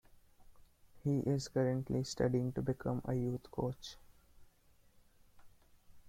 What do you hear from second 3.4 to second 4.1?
coach.